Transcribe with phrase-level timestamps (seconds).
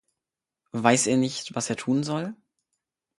[0.71, 2.35] Weiß er nicht, was er tun soll?